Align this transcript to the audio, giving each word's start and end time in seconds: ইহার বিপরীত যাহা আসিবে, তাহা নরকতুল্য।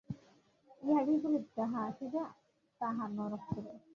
ইহার 0.81 1.03
বিপরীত 1.07 1.45
যাহা 1.57 1.79
আসিবে, 1.89 2.21
তাহা 2.81 3.03
নরকতুল্য। 3.09 3.67